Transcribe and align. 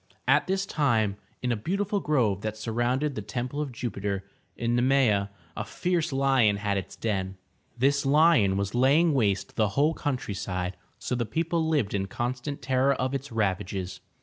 At 0.27 0.47
this 0.47 0.65
time 0.65 1.17
in 1.43 1.51
a 1.51 1.55
beautiful 1.55 1.99
grove 1.99 2.41
that 2.41 2.57
surrounded 2.57 3.13
the 3.13 3.21
temple 3.21 3.61
of 3.61 3.71
Ju'pi 3.71 4.01
ter 4.01 4.23
in 4.57 4.75
Ne 4.75 4.81
me'a, 4.81 5.29
a 5.55 5.63
fierce 5.63 6.11
lion 6.11 6.57
had 6.57 6.75
its 6.75 6.95
den. 6.95 7.37
This 7.77 8.03
lion 8.03 8.57
was 8.57 8.73
laying 8.73 9.13
waste 9.13 9.57
the 9.57 9.69
whole 9.77 9.93
countryside, 9.93 10.75
so 10.97 11.13
the 11.13 11.27
people 11.27 11.67
lived 11.69 11.93
in 11.93 12.07
constant 12.07 12.63
terror 12.63 12.95
of 12.95 13.13
its 13.13 13.31
ravages. 13.31 13.99